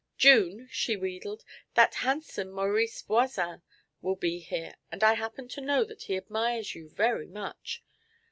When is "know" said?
5.61-5.83